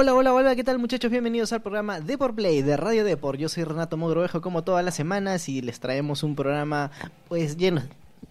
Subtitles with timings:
[0.00, 1.10] Hola, hola, hola, ¿qué tal muchachos?
[1.10, 3.36] Bienvenidos al programa Deport Play de Radio Deport.
[3.36, 6.92] Yo soy Renato Mogrovejo como todas las semanas y les traemos un programa
[7.26, 7.82] pues lleno,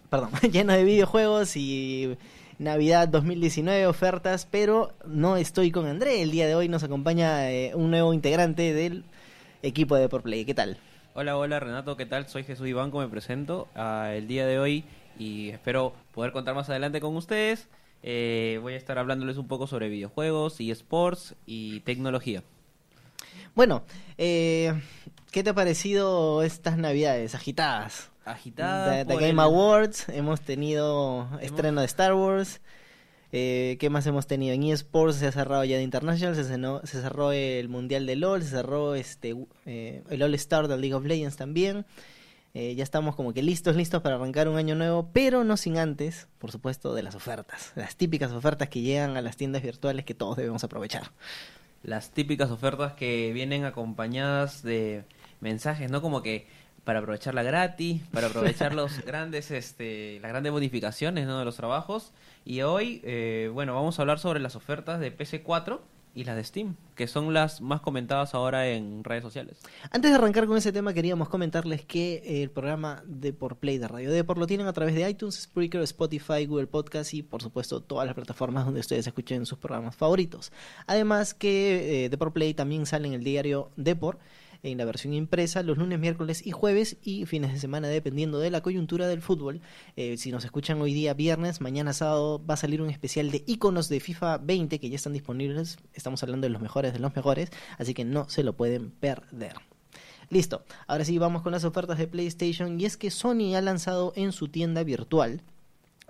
[0.10, 2.18] perdón, lleno de videojuegos y
[2.58, 6.22] Navidad 2019, ofertas, pero no estoy con André.
[6.22, 9.04] El día de hoy nos acompaña eh, un nuevo integrante del
[9.62, 10.46] equipo de Play.
[10.46, 10.78] ¿Qué tal?
[11.16, 12.30] Hola, hola Renato, ¿qué tal?
[12.30, 14.86] Soy Jesús Ibanco, me presento ah, el día de hoy
[15.20, 17.68] y espero poder contar más adelante con ustedes.
[18.04, 22.44] Eh, voy a estar hablándoles un poco sobre videojuegos, y sports y tecnología.
[23.56, 23.84] Bueno,
[24.18, 24.74] eh,
[25.32, 28.10] ¿qué te ha parecido estas navidades agitadas?
[28.24, 29.06] Agitadas.
[29.08, 32.62] The, por Game el- Awards, hemos tenido estreno de Star Wars.
[33.34, 34.54] Eh, ¿Qué más hemos tenido?
[34.54, 38.16] En eSports se ha cerrado ya de International, se, cenó- se cerró el Mundial de
[38.16, 39.36] LOL, se cerró este
[39.66, 41.86] eh, el All Star de League of Legends también.
[42.54, 45.78] Eh, ya estamos como que listos, listos para arrancar un año nuevo, pero no sin
[45.78, 47.72] antes, por supuesto, de las ofertas.
[47.76, 51.12] Las típicas ofertas que llegan a las tiendas virtuales que todos debemos aprovechar.
[51.84, 55.04] Las típicas ofertas que vienen acompañadas de
[55.40, 56.02] mensajes, ¿no?
[56.02, 56.48] Como que
[56.84, 61.38] para aprovecharla gratis, para aprovechar los grandes, este, las grandes bonificaciones, ¿no?
[61.38, 62.14] De los trabajos.
[62.46, 65.80] Y hoy, eh, bueno, vamos a hablar sobre las ofertas de PC4
[66.18, 69.60] y las de Steam, que son las más comentadas ahora en redes sociales.
[69.92, 73.78] Antes de arrancar con ese tema, queríamos comentarles que eh, el programa de por Play
[73.78, 77.44] de Radio Deport lo tienen a través de iTunes, Spreaker, Spotify, Google Podcast y, por
[77.44, 80.52] supuesto, todas las plataformas donde ustedes escuchen sus programas favoritos.
[80.88, 84.20] Además que eh, Deport Play también sale en el diario Deport
[84.64, 88.50] en la versión impresa los lunes, miércoles y jueves y fines de semana dependiendo de
[88.50, 89.62] la coyuntura del fútbol.
[89.96, 93.44] Eh, si nos escuchan hoy día viernes, mañana sábado va a salir un especial de
[93.48, 95.78] iconos de FIFA 20 que ya están disponibles.
[95.94, 99.54] Estamos hablando de los mejores de los mejores, así que no se lo pueden perder.
[100.30, 104.12] Listo, ahora sí vamos con las ofertas de PlayStation y es que Sony ha lanzado
[104.16, 105.42] en su tienda virtual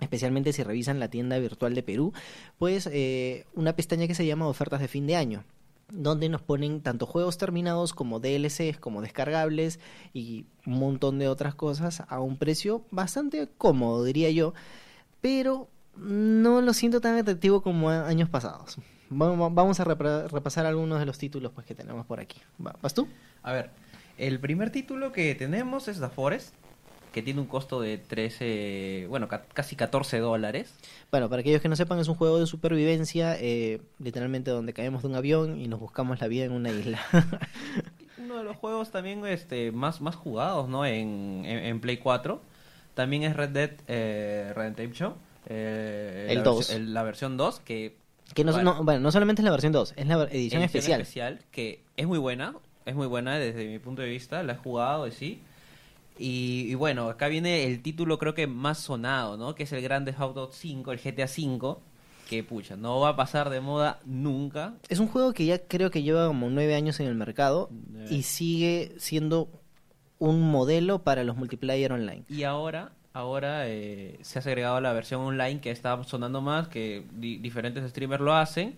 [0.00, 2.12] especialmente si revisan la tienda virtual de Perú,
[2.56, 5.44] pues eh, una pestaña que se llama ofertas de fin de año
[5.90, 9.80] donde nos ponen tanto juegos terminados como DLCs, como descargables
[10.12, 14.52] y un montón de otras cosas a un precio bastante cómodo, diría yo,
[15.20, 18.76] pero no lo siento tan atractivo como años pasados.
[19.10, 22.40] Vamos a repasar algunos de los títulos pues, que tenemos por aquí.
[22.64, 23.08] Va- ¿Vas tú?
[23.42, 23.70] A ver,
[24.18, 26.54] el primer título que tenemos es The Forest,
[27.18, 30.72] que tiene un costo de 13, bueno, ca- casi 14 dólares.
[31.10, 35.02] Bueno, para aquellos que no sepan, es un juego de supervivencia, eh, literalmente donde caemos
[35.02, 37.00] de un avión y nos buscamos la vida en una isla.
[38.18, 40.84] Uno de los juegos también este, más, más jugados ¿no?
[40.86, 42.40] en, en, en Play 4.
[42.94, 45.14] También es Red Dead eh, Redemption.
[45.46, 46.58] eh, El la 2.
[46.70, 47.96] versi- el- la versión 2, que
[48.34, 48.74] que no, Bueno.
[48.74, 51.38] no- bueno, no solamente es la versión 2, es la ver- edición, especial.
[51.50, 52.54] que es muy buena,
[52.84, 55.40] es muy buena desde mi punto de vista, la he jugado y sí.
[56.18, 59.54] Y, y bueno, acá viene el título creo que más sonado, ¿no?
[59.54, 61.80] Que es el Grand Theft Auto 5, el GTA 5,
[62.28, 64.74] que pucha, no va a pasar de moda nunca.
[64.88, 68.06] Es un juego que ya creo que lleva como nueve años en el mercado Eh.
[68.10, 69.48] y sigue siendo
[70.18, 72.24] un modelo para los multiplayer online.
[72.28, 77.04] Y ahora, ahora eh, se ha agregado la versión online que está sonando más, que
[77.12, 78.76] di- diferentes streamers lo hacen.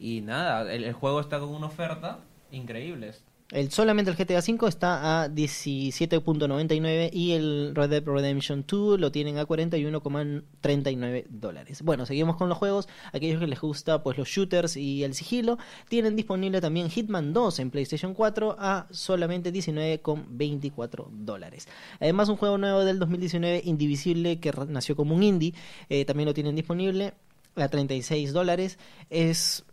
[0.00, 2.18] Y nada, el, el juego está con una oferta
[2.50, 3.12] increíble.
[3.50, 9.10] El, solamente el GTA V está a 17.99 y el Red Dead Redemption 2 lo
[9.10, 11.80] tienen a 41,39 dólares.
[11.80, 12.88] Bueno, seguimos con los juegos.
[13.10, 15.56] Aquellos que les gusta pues los shooters y el sigilo
[15.88, 21.68] tienen disponible también Hitman 2 en PlayStation 4 a solamente 19,24 dólares.
[22.00, 25.54] Además un juego nuevo del 2019 Indivisible que nació como un indie
[25.88, 27.14] eh, también lo tienen disponible
[27.56, 28.78] a 36 dólares.
[29.08, 29.64] Es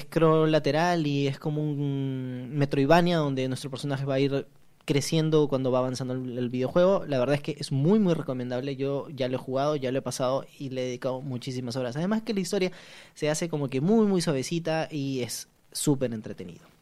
[0.00, 4.46] scroll lateral y es como un Metroidvania donde nuestro personaje va a ir
[4.84, 7.04] creciendo cuando va avanzando el, el videojuego.
[7.06, 8.76] La verdad es que es muy muy recomendable.
[8.76, 11.96] Yo ya lo he jugado, ya lo he pasado y le he dedicado muchísimas horas.
[11.96, 12.72] Además que la historia
[13.14, 16.73] se hace como que muy muy suavecita y es súper entretenido.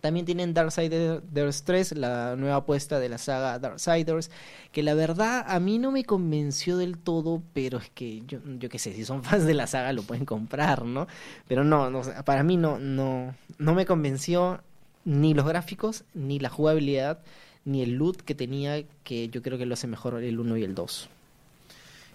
[0.00, 4.30] También tienen Darksiders 3, la nueva apuesta de la saga Darksiders,
[4.72, 8.68] que la verdad a mí no me convenció del todo, pero es que yo, yo
[8.68, 11.06] qué sé, si son fans de la saga lo pueden comprar, ¿no?
[11.48, 14.60] Pero no, no para mí no, no, no me convenció
[15.04, 17.20] ni los gráficos, ni la jugabilidad,
[17.64, 20.62] ni el loot que tenía, que yo creo que lo hace mejor el 1 y
[20.64, 21.08] el 2.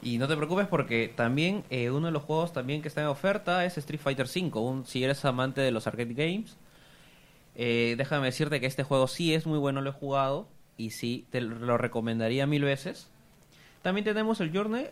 [0.03, 3.07] Y no te preocupes porque también eh, uno de los juegos también que está en
[3.07, 4.83] oferta es Street Fighter V.
[4.85, 6.57] Si eres amante de los arcade games,
[7.55, 11.25] eh, déjame decirte que este juego sí es muy bueno, lo he jugado y sí
[11.29, 13.09] te lo recomendaría mil veces.
[13.81, 14.87] También tenemos el Journey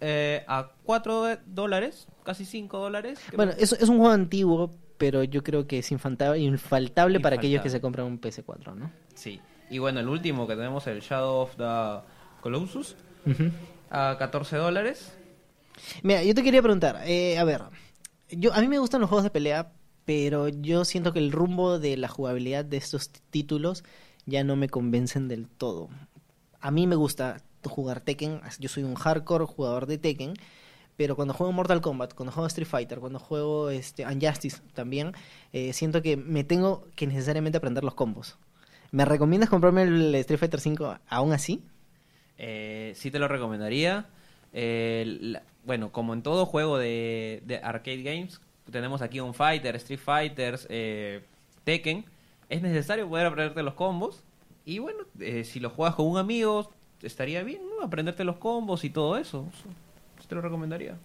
[0.00, 3.20] eh, a 4 dólares, casi 5 dólares.
[3.36, 7.62] Bueno, es, es un juego antiguo, pero yo creo que es infaltable, infaltable para aquellos
[7.62, 8.90] que se compran un PS4, ¿no?
[9.14, 9.40] Sí.
[9.70, 12.06] Y bueno, el último que tenemos, el Shadow of the
[12.40, 12.96] Colossus,
[13.90, 15.16] a 14 dólares.
[16.02, 17.62] Mira, yo te quería preguntar, eh, a ver,
[18.30, 19.72] yo a mí me gustan los juegos de pelea,
[20.04, 23.84] pero yo siento que el rumbo de la jugabilidad de estos títulos
[24.26, 25.88] ya no me convencen del todo.
[26.60, 30.34] A mí me gusta jugar Tekken, yo soy un hardcore jugador de Tekken,
[30.96, 35.12] pero cuando juego Mortal Kombat, cuando juego Street Fighter, cuando juego este Unjustice también,
[35.52, 38.36] eh, siento que me tengo que necesariamente aprender los combos.
[38.90, 41.62] ¿Me recomiendas comprarme el Street Fighter 5 aún así?
[42.36, 44.06] Eh, sí te lo recomendaría.
[44.52, 48.40] Eh, bueno, como en todo juego de arcade games,
[48.70, 51.22] tenemos aquí un Fighter, Street Fighters, eh,
[51.64, 52.04] Tekken.
[52.48, 54.22] Es necesario poder aprenderte los combos.
[54.64, 56.70] Y bueno, eh, si lo juegas con un amigo,
[57.02, 57.84] estaría bien, ¿no?
[57.84, 59.46] Aprenderte los combos y todo eso.
[60.28, 60.96] Te lo recomendaría.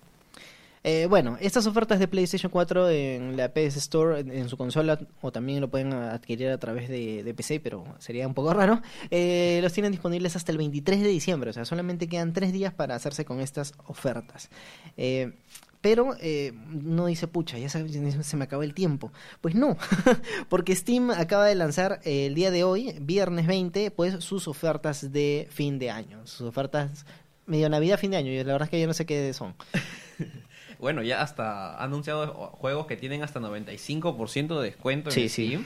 [0.83, 5.31] Eh, bueno, estas ofertas de PlayStation 4 en la PS Store, en, su consola, o
[5.31, 8.81] también lo pueden adquirir a través de, PC, pero sería un poco raro,
[9.11, 12.95] los tienen disponibles hasta el 23 de diciembre, o sea, solamente quedan tres días para
[12.95, 14.49] hacerse con estas ofertas.
[14.95, 15.33] Eh,
[15.81, 19.11] pero eh, no dice, pucha, ya se, se me acabó el tiempo.
[19.41, 19.77] Pues no,
[20.49, 25.11] porque Steam acaba de lanzar eh, el día de hoy, viernes 20, pues sus ofertas
[25.11, 27.05] de fin de año, sus ofertas
[27.45, 29.55] medio Navidad, fin de año, y la verdad es que yo no sé qué son.
[30.79, 35.47] Bueno, ya hasta ha anunciado juegos que tienen hasta 95% de descuento en Sí, sí.
[35.47, 35.65] Steam,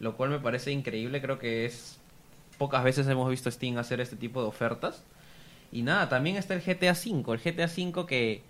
[0.00, 2.00] lo cual me parece increíble, creo que es
[2.58, 5.04] pocas veces hemos visto Steam hacer este tipo de ofertas.
[5.72, 8.42] Y nada, también está el GTA V, el GTA V que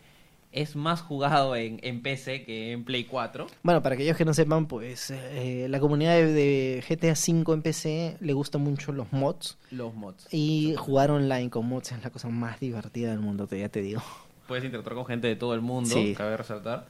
[0.53, 3.47] es más jugado en, en PC que en Play 4.
[3.63, 7.63] Bueno, para aquellos que no sepan, pues eh, la comunidad de, de GTA V en
[7.63, 10.27] PC le gustan mucho los mods Los mods.
[10.33, 13.81] y jugar online con mods es la cosa más divertida del mundo, te, ya te
[13.81, 14.03] digo.
[14.49, 16.15] Puedes interactuar con gente de todo el mundo, Sí.
[16.17, 16.87] cabe resaltar.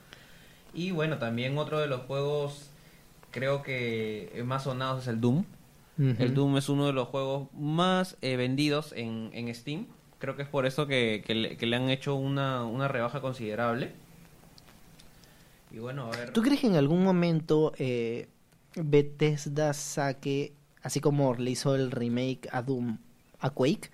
[0.72, 2.70] Y bueno, también otro de los juegos
[3.32, 5.44] creo que más sonados es el Doom.
[5.98, 6.32] El.
[6.32, 9.84] Doom es uno de los juegos más eh, vendidos en, en Steam.
[10.20, 13.20] Creo que es por eso que, que le, que le han hecho una, una rebaja
[13.20, 13.92] considerable.
[15.72, 16.32] Y bueno, a ver.
[16.32, 18.28] ¿Tú crees que en algún momento eh,
[18.76, 20.52] Bethesda saque,
[20.82, 22.98] así como le hizo el remake a Doom,
[23.40, 23.90] a Quake?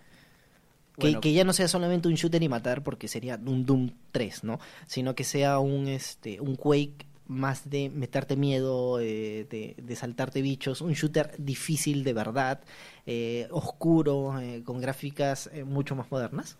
[0.99, 1.21] Que, Bueno.
[1.21, 4.59] que ya no sea solamente un shooter y matar, porque sería un Doom 3, ¿no?
[4.87, 10.81] Sino que sea un, este, un Quake más de meterte miedo, eh, de, saltarte bichos,
[10.81, 12.61] un shooter difícil de verdad,
[13.07, 16.57] eh, oscuro, eh, con gráficas mucho más modernas.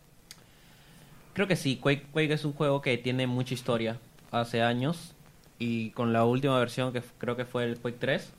[1.35, 3.99] Creo que sí, Quake, Quake es un juego que tiene mucha historia
[4.31, 5.15] hace años.
[5.59, 8.33] Y con la última versión, que creo que fue el Quake 3,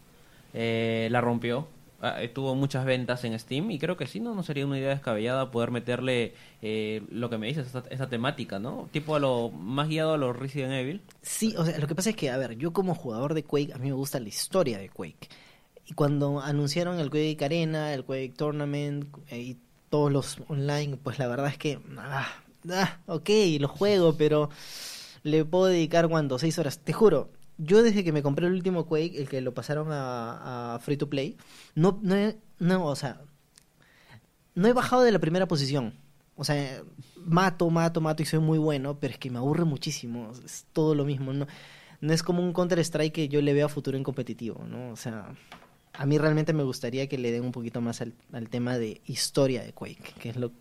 [0.53, 1.67] eh, la rompió.
[1.99, 4.89] Ah, tuvo muchas ventas en Steam y creo que sí, no, no sería una idea
[4.89, 8.87] descabellada poder meterle eh, lo que me dices, esa temática, ¿no?
[8.91, 11.01] Tipo a lo más guiado a los Resident Evil.
[11.23, 13.73] Sí, o sea, lo que pasa es que, a ver, yo como jugador de Quake,
[13.73, 15.27] a mí me gusta la historia de Quake.
[15.87, 19.57] Y cuando anunciaron el Quake Arena, el Quake Tournament eh, y
[19.89, 22.27] todos los online, pues la verdad es que, ah,
[22.69, 23.29] ah, ok,
[23.59, 24.51] lo juego, pero
[25.23, 26.77] le puedo dedicar, cuando Seis horas.
[26.79, 30.77] Te juro, yo desde que me compré el último Quake, el que lo pasaron a,
[30.81, 31.37] Free to Play,
[31.75, 33.21] no, no, he- no, o sea,
[34.55, 35.93] no he bajado de la primera posición.
[36.35, 36.81] O sea,
[37.25, 40.31] mato, mato, mato y soy muy bueno, pero es que me aburre muchísimo.
[40.45, 41.33] Es todo lo mismo.
[41.33, 41.47] No,
[42.01, 44.91] no es como un Counter-Strike que yo le veo a futuro en competitivo, ¿no?
[44.91, 45.35] O sea,
[45.93, 49.01] a mí realmente me gustaría que le den un poquito más al, al tema de
[49.07, 50.51] historia de Quake, que es lo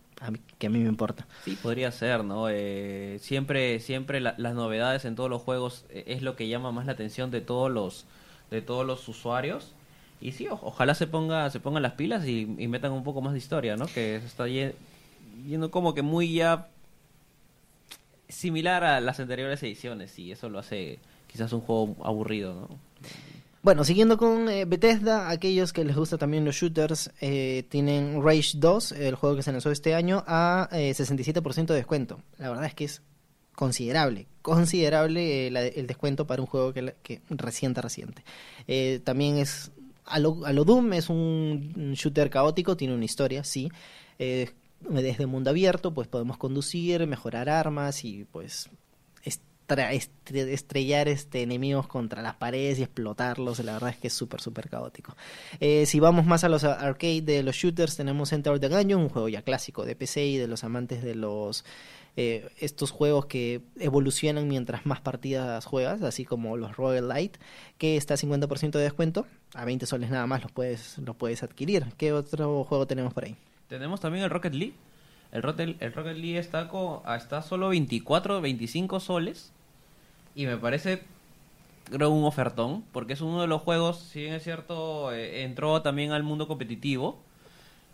[0.57, 1.27] que a mí me importa.
[1.45, 2.47] Sí, podría ser, ¿no?
[2.49, 6.71] Eh, siempre siempre la- las novedades en todos los juegos eh, es lo que llama
[6.71, 8.05] más la atención de todos los
[8.49, 9.73] de todos los usuarios.
[10.19, 13.39] Y sí, ojalá se ponga se pongan las pilas y, metan un poco más de
[13.39, 13.85] historia, ¿no?
[13.85, 14.73] Que se está ye-
[15.47, 16.67] yendo como que muy ya
[18.29, 20.99] similar a las anteriores ediciones y eso lo hace
[21.31, 22.67] quizás un juego aburrido, ¿no?
[23.67, 28.51] Bueno, siguiendo con eh, Bethesda, aquellos que les gusta también los shooters, eh, tienen Rage
[28.55, 32.21] 2, el juego que se lanzó este año, a eh, 67% de descuento.
[32.37, 33.01] La verdad es que es
[33.55, 38.23] considerable, considerable eh, el descuento para un juego que, que reciente, reciente.
[38.69, 39.69] Eh, también es,
[40.05, 43.69] a lo, a Doom, es un, shooter caótico, tiene una historia, sí.
[44.17, 48.69] Desde mundo abierto, pues podemos conducir, mejorar armas y pues
[49.67, 53.59] estre- estrellar este enemigos contra las paredes y explotarlos.
[53.59, 55.15] La verdad es que es súper, súper caótico.
[55.59, 59.09] Eh, si vamos más a los arcade de los shooters, tenemos Enter the Gungeon, un
[59.09, 61.65] juego ya clásico de PC y de los amantes de los
[62.19, 67.37] eh, estos juegos que evolucionan mientras más partidas juegas, así como los Royal Light,
[67.77, 69.27] que está a 50% de descuento.
[69.53, 71.85] A 20 soles nada más los puedes, los puedes adquirir.
[71.97, 73.35] ¿Qué otro juego tenemos por ahí?
[73.67, 74.73] Tenemos también el Rocket League.
[75.31, 79.51] El Rocket, el Rocket League está, co- está solo 24, 25 soles.
[80.37, 81.01] Y me parece,
[81.85, 82.83] creo, un ofertón.
[82.93, 86.47] Porque es uno de los juegos, si bien es cierto, eh, entró también al mundo
[86.47, 87.19] competitivo.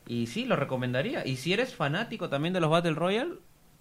[0.07, 1.25] Y sí, lo recomendaría.
[1.25, 3.35] Y si eres fanático también de los Battle Royale,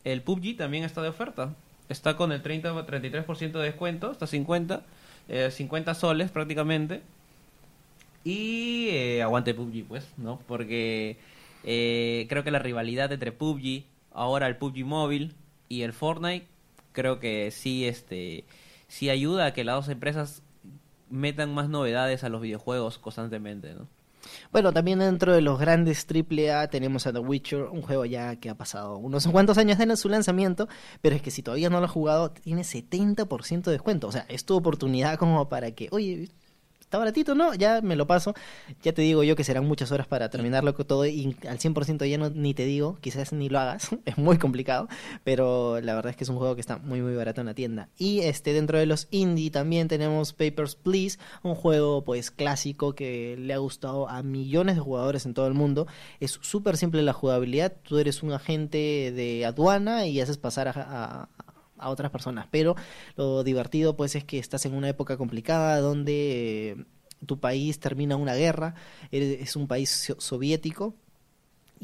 [0.05, 1.57] el PUBG también está de oferta.
[1.89, 4.83] está con el 30 33% de descuento, está 50,
[5.29, 7.03] eh, 50 soles prácticamente.
[8.23, 10.39] Y eh, aguante PUBG, pues, ¿no?
[10.47, 11.17] Porque
[11.65, 15.35] eh, creo que la rivalidad entre PUBG, ahora el PUBG móvil
[15.69, 16.47] y el Fortnite,
[16.93, 18.45] creo que sí, este,
[18.89, 20.43] sí ayuda a que las dos empresas
[21.11, 23.89] metan más novedades a los videojuegos constantemente, ¿no?
[24.53, 28.51] Bueno, también dentro de los grandes AAA tenemos a The Witcher, un juego ya que
[28.51, 30.69] ha pasado unos cuantos años de su lanzamiento,
[31.01, 34.09] pero es que si todavía no lo has jugado, tiene 70% de descuento.
[34.09, 36.29] O sea, es tu oportunidad como para que, oye,
[36.93, 37.55] está baratito, ¿no?
[37.55, 38.35] Ya me lo paso.
[38.83, 42.19] Ya te digo yo que serán muchas horas para terminarlo todo y al 100% ya
[42.19, 44.89] no ni te digo, quizás ni lo hagas, es muy complicado,
[45.25, 47.55] pero la verdad es que es un juego que está muy muy barato en la
[47.55, 47.89] tienda.
[47.97, 53.37] Y este dentro de los indie también tenemos Papers, Please, un juego pues clásico que
[53.39, 55.87] le ha gustado a millones de jugadores en todo el mundo.
[56.21, 60.73] Es súper simple la jugabilidad, tú eres un agente de aduana y haces pasar a,
[60.77, 61.29] a
[61.83, 62.47] a otras personas.
[62.51, 62.77] Pero
[63.17, 66.85] lo divertido pues es que estás en una época complicada donde eh,
[67.27, 68.75] tu país termina una guerra,
[69.11, 70.95] es un país soviético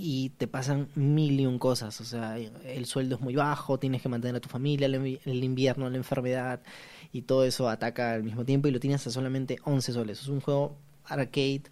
[0.00, 4.00] y te pasan mil y un cosas, o sea, el sueldo es muy bajo, tienes
[4.00, 6.60] que mantener a tu familia, el invierno, la enfermedad
[7.12, 10.20] y todo eso ataca al mismo tiempo y lo tienes a solamente 11 soles.
[10.20, 11.62] Es un juego arcade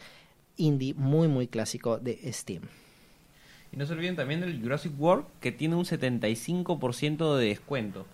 [0.57, 2.63] indie muy muy clásico de Steam.
[3.73, 8.07] Y no se olviden también del Jurassic World que tiene un 75% de descuento.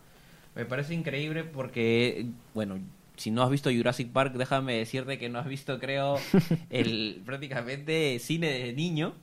[0.55, 2.79] Me parece increíble porque, bueno,
[3.17, 6.19] si no has visto Jurassic Park, déjame decirte que no has visto, creo,
[6.71, 9.15] el prácticamente cine de niño.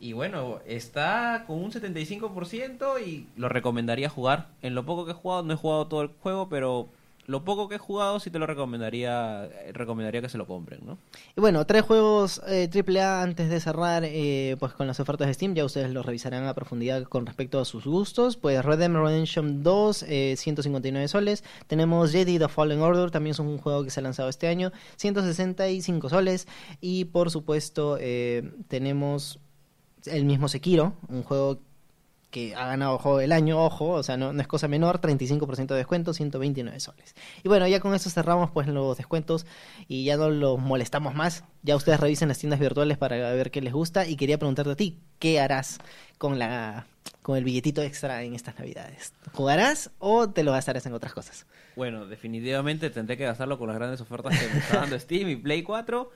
[0.00, 4.48] Y bueno, está con un 75% y lo recomendaría jugar.
[4.60, 6.88] En lo poco que he jugado, no he jugado todo el juego, pero
[7.26, 10.98] lo poco que he jugado sí te lo recomendaría recomendaría que se lo compren, ¿no?
[11.36, 15.34] Y bueno, tres juegos eh, AAA antes de cerrar eh, pues con las ofertas de
[15.34, 18.36] Steam, ya ustedes los revisarán a profundidad con respecto a sus gustos.
[18.36, 21.44] Pues Red Dead Redemption 2, eh, 159 soles.
[21.66, 24.72] Tenemos Jedi The Fallen Order, también es un juego que se ha lanzado este año,
[24.96, 26.46] 165 soles.
[26.80, 29.40] Y por supuesto eh, tenemos
[30.06, 31.58] el mismo Sekiro, un juego
[32.34, 35.76] que ha ganado juego del año, ojo, o sea, no, es cosa menor, 35% de
[35.76, 37.14] descuento, 129 soles.
[37.44, 39.46] Y bueno, ya con eso cerramos pues los descuentos
[39.86, 41.44] y ya no los molestamos más.
[41.62, 44.74] Ya ustedes revisen las tiendas virtuales para ver qué les gusta y quería preguntarte a
[44.74, 45.78] ti, ¿qué harás
[46.18, 46.88] con la
[47.22, 49.12] con el billetito extra en estas navidades?
[49.32, 51.46] ¿Jugarás o te lo gastarás en otras cosas?
[51.76, 55.36] Bueno, definitivamente tendré que gastarlo con las grandes ofertas que me está dando Steam y
[55.36, 56.10] Play 4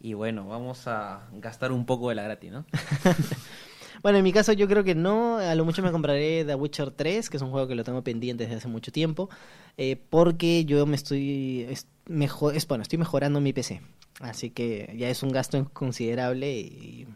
[0.00, 2.66] y bueno, vamos a gastar un poco de la gratis, ¿no?
[4.02, 6.90] Bueno, en mi caso yo creo que no, a lo mucho me compraré The Witcher
[6.90, 9.30] 3, que es un juego que lo tengo pendiente desde hace mucho tiempo,
[9.76, 13.80] eh, porque yo me estoy, es, mejor, bueno, estoy mejorando mi PC,
[14.20, 17.06] así que ya es un gasto considerable y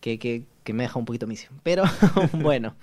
[0.00, 1.50] que, que, que me deja un poquito misio.
[1.62, 1.84] Pero
[2.32, 2.74] bueno.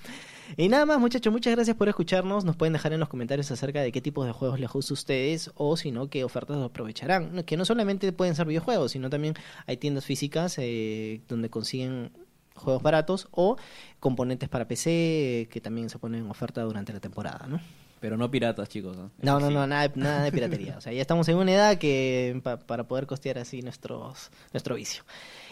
[0.56, 2.46] Y nada más, muchachos, muchas gracias por escucharnos.
[2.46, 4.96] Nos pueden dejar en los comentarios acerca de qué tipos de juegos les gusta a
[4.96, 7.44] ustedes o si no, qué ofertas aprovecharán.
[7.44, 9.34] Que no solamente pueden ser videojuegos, sino también
[9.66, 12.12] hay tiendas físicas eh, donde consiguen
[12.58, 13.58] juegos baratos o
[14.00, 17.60] componentes para PC que también se ponen en oferta durante la temporada, ¿no?
[18.00, 18.96] Pero no piratas, chicos.
[18.96, 20.78] No, no, no, nada, nada, de piratería.
[20.78, 25.04] O sea, ya estamos en una edad que para poder costear así nuestros, nuestro vicio.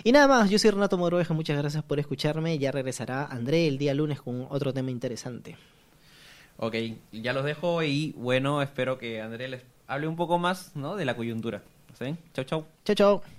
[0.04, 2.60] Y nada más, yo soy Renato Moroveja, muchas gracias por escucharme.
[2.60, 5.58] Ya regresará André el día lunes con otro tema interesante.
[6.58, 6.76] Ok,
[7.12, 10.96] ya los dejo y bueno, espero que André les hable un poco más ¿no?
[10.96, 11.64] de la coyuntura.
[11.98, 12.16] ¿Sí?
[12.34, 12.66] Chau, chau.
[12.84, 13.35] Chau, chau.